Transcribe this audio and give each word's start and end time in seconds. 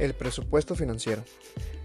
El 0.00 0.14
presupuesto 0.14 0.74
financiero 0.74 1.22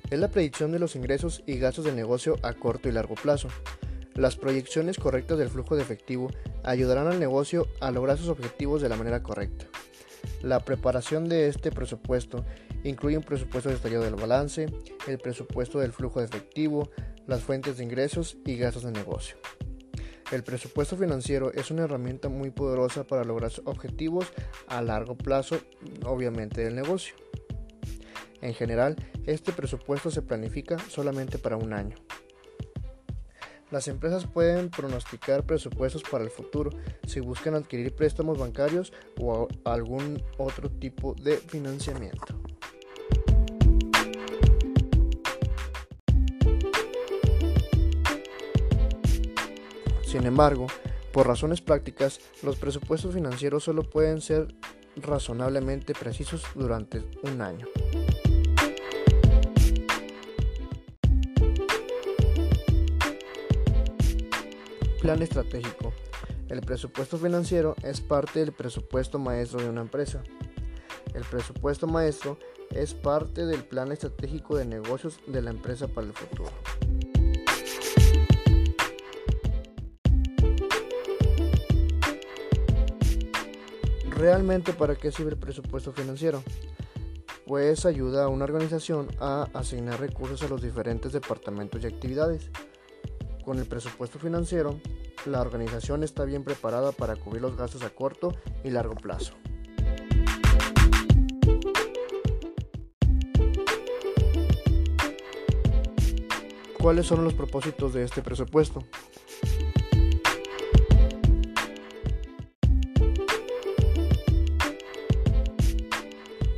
es 0.10 0.18
la 0.18 0.30
predicción 0.30 0.72
de 0.72 0.80
los 0.80 0.96
ingresos 0.96 1.44
y 1.46 1.58
gastos 1.58 1.84
del 1.84 1.98
negocio 1.98 2.38
a 2.44 2.54
corto 2.54 2.88
y 2.88 2.94
largo 2.94 3.16
plazo. 3.16 3.50
Las 4.14 4.38
proyecciones 4.38 4.98
correctas 4.98 5.38
del 5.38 5.50
flujo 5.50 5.76
de 5.76 5.82
efectivo 5.82 6.30
ayudarán 6.64 7.08
al 7.08 7.20
negocio 7.20 7.68
a 7.82 7.92
lograr 7.92 8.18
sus 8.18 8.30
objetivos 8.30 8.82
de 8.82 8.88
la 8.88 8.96
manera 8.96 9.22
correcta. 9.22 9.66
La 10.42 10.62
preparación 10.62 11.28
de 11.28 11.50
este 11.50 11.72
presupuesto 11.72 12.46
incluye 12.86 13.18
un 13.18 13.24
presupuesto 13.24 13.70
detallado 13.70 14.06
del 14.06 14.16
balance, 14.16 14.68
el 15.08 15.18
presupuesto 15.18 15.80
del 15.80 15.92
flujo 15.92 16.22
de 16.22 16.28
efectivo, 16.28 16.92
las 17.28 17.42
fuentes 17.42 17.76
de 17.76 17.84
ingresos 17.84 18.38
y 18.46 18.56
gastos 18.56 18.84
de 18.84 18.94
negocio. 18.94 19.36
El 20.32 20.44
presupuesto 20.44 20.96
financiero 20.96 21.52
es 21.52 21.70
una 21.70 21.84
herramienta 21.84 22.30
muy 22.30 22.50
poderosa 22.50 23.04
para 23.04 23.26
lograr 23.26 23.52
objetivos 23.66 24.32
a 24.68 24.82
largo 24.82 25.18
plazo, 25.18 25.58
obviamente 26.06 26.64
del 26.64 26.76
negocio. 26.76 27.14
En 28.46 28.54
general, 28.54 28.96
este 29.26 29.52
presupuesto 29.52 30.12
se 30.12 30.22
planifica 30.22 30.78
solamente 30.78 31.40
para 31.40 31.58
un 31.58 31.74
año. 31.74 31.96
Las 33.72 33.88
empresas 33.88 34.28
pueden 34.28 34.70
pronosticar 34.70 35.48
presupuestos 35.48 36.04
para 36.04 36.24
el 36.24 36.30
futuro 36.30 36.70
si 37.08 37.22
buscan 37.22 37.56
adquirir 37.56 37.96
préstamos 37.96 38.38
bancarios 38.38 38.94
o 39.20 39.48
algún 39.64 40.22
otro 40.38 40.70
tipo 40.70 41.16
de 41.16 41.38
financiamiento. 41.38 42.40
Sin 50.04 50.28
embargo, 50.28 50.68
por 51.12 51.26
razones 51.26 51.62
prácticas, 51.62 52.20
los 52.44 52.58
presupuestos 52.58 53.16
financieros 53.16 53.64
solo 53.64 53.82
pueden 53.90 54.22
ser 54.22 54.54
razonablemente 54.98 55.96
precisos 55.96 56.44
durante 56.54 57.02
un 57.24 57.42
año. 57.42 57.66
Plan 65.06 65.22
estratégico. 65.22 65.94
El 66.50 66.62
presupuesto 66.62 67.20
financiero 67.20 67.76
es 67.84 68.02
parte 68.02 68.40
del 68.40 68.54
presupuesto 68.54 69.20
maestro 69.20 69.62
de 69.62 69.70
una 69.70 69.82
empresa. 69.82 70.24
El 71.14 71.24
presupuesto 71.26 71.86
maestro 71.86 72.40
es 72.72 72.96
parte 72.96 73.46
del 73.46 73.64
plan 73.64 73.92
estratégico 73.92 74.58
de 74.58 74.66
negocios 74.66 75.20
de 75.28 75.44
la 75.44 75.52
empresa 75.52 75.88
para 75.88 76.08
el 76.08 76.14
futuro. 76.14 76.50
¿Realmente 84.10 84.74
para 84.74 84.96
qué 84.96 85.12
sirve 85.12 85.34
el 85.34 85.38
presupuesto 85.38 85.94
financiero? 85.94 86.42
Pues 87.46 87.86
ayuda 87.86 88.24
a 88.24 88.28
una 88.28 88.46
organización 88.46 89.10
a 89.20 89.50
asignar 89.54 90.00
recursos 90.00 90.42
a 90.42 90.48
los 90.48 90.64
diferentes 90.64 91.14
departamentos 91.14 91.84
y 91.84 91.86
actividades. 91.86 92.50
Con 93.46 93.60
el 93.60 93.68
presupuesto 93.68 94.18
financiero, 94.18 94.80
la 95.28 95.40
organización 95.40 96.04
está 96.04 96.26
bien 96.26 96.44
preparada 96.44 96.92
para 96.92 97.16
cubrir 97.16 97.44
los 97.44 97.56
gastos 97.56 97.84
a 97.84 97.92
corto 97.92 98.34
y 98.64 98.72
largo 98.72 98.96
plazo. 98.96 99.36
¿Cuáles 106.80 107.06
son 107.06 107.24
los 107.24 107.36
propósitos 107.36 107.94
de 107.94 108.04
este 108.04 108.24
presupuesto? 108.24 108.84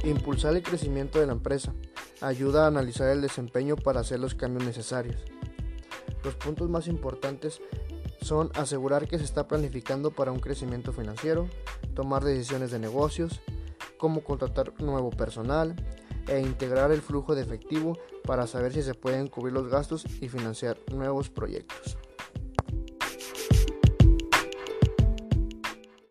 Impulsar 0.06 0.56
el 0.56 0.64
crecimiento 0.64 1.20
de 1.20 1.28
la 1.28 1.34
empresa. 1.34 1.74
Ayuda 2.22 2.64
a 2.64 2.68
analizar 2.68 3.10
el 3.10 3.22
desempeño 3.22 3.76
para 3.76 4.00
hacer 4.00 4.22
los 4.22 4.36
cambios 4.36 4.66
necesarios. 4.66 5.18
Los 6.28 6.36
puntos 6.36 6.70
más 6.70 6.90
importantes 6.90 7.62
son 8.22 8.52
asegurar 8.56 9.08
que 9.08 9.18
se 9.18 9.24
está 9.24 9.48
planificando 9.48 10.12
para 10.12 10.34
un 10.34 10.42
crecimiento 10.42 10.92
financiero, 10.92 11.48
tomar 11.96 12.26
decisiones 12.26 12.70
de 12.70 12.80
negocios, 12.80 13.40
cómo 13.98 14.26
contratar 14.26 14.74
nuevo 14.82 15.10
personal 15.10 15.74
e 16.28 16.42
integrar 16.42 16.92
el 16.92 17.02
flujo 17.02 17.34
de 17.34 17.44
efectivo 17.44 17.98
para 18.26 18.46
saber 18.46 18.74
si 18.74 18.84
se 18.84 18.94
pueden 18.94 19.30
cubrir 19.30 19.54
los 19.54 19.70
gastos 19.70 20.04
y 20.20 20.28
financiar 20.28 20.78
nuevos 20.92 21.30
proyectos. 21.30 21.97